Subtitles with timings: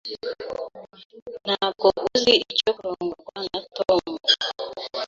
[1.45, 4.01] Ntabwo uzi icyo kurongorwa na Tom.